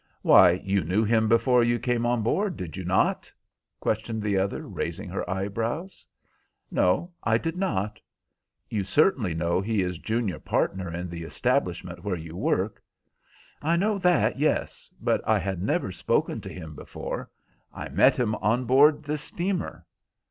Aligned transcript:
"Why, 0.23 0.53
you 0.63 0.83
knew 0.83 1.03
him 1.03 1.27
before 1.29 1.63
you 1.63 1.77
came 1.77 2.07
on 2.07 2.23
board, 2.23 2.57
did 2.57 2.75
you 2.75 2.83
not?" 2.83 3.31
questioned 3.79 4.23
the 4.23 4.35
other, 4.35 4.67
raising 4.67 5.09
her 5.09 5.29
eyebrows. 5.29 6.07
"No, 6.71 7.11
I 7.23 7.37
did 7.37 7.55
not." 7.55 7.99
"You 8.67 8.83
certainly 8.83 9.35
know 9.35 9.61
he 9.61 9.83
is 9.83 9.99
junior 9.99 10.39
partner 10.39 10.91
in 10.91 11.07
the 11.07 11.21
establishment 11.21 12.03
where 12.03 12.15
you 12.15 12.35
work?" 12.35 12.81
"I 13.61 13.75
know 13.75 13.99
that, 13.99 14.39
yes, 14.39 14.89
but 14.99 15.21
I 15.27 15.37
had 15.37 15.61
never 15.61 15.91
spoken 15.91 16.41
to 16.41 16.49
him 16.51 16.73
before 16.73 17.29
I 17.71 17.89
met 17.89 18.17
him 18.17 18.33
on 18.33 18.65
board 18.65 19.03
this 19.03 19.21
steamer." 19.21 19.85